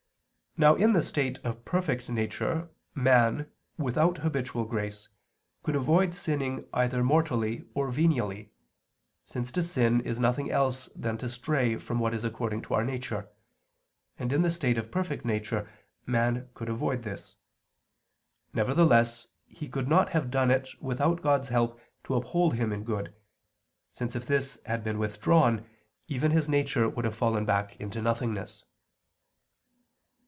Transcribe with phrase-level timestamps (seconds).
[0.57, 5.07] Now in the state of perfect nature, man, without habitual grace,
[5.63, 8.49] could avoid sinning either mortally or venially;
[9.23, 12.83] since to sin is nothing else than to stray from what is according to our
[12.83, 13.29] nature
[14.19, 15.69] and in the state of perfect nature
[16.05, 17.37] man could avoid this.
[18.53, 23.15] Nevertheless he could not have done it without God's help to uphold him in good,
[23.93, 25.65] since if this had been withdrawn,
[26.09, 28.65] even his nature would have fallen back into nothingness.